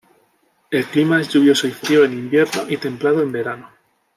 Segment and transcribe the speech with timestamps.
[0.71, 3.69] El clima es lluvioso y frío, en invierno y templado en verano.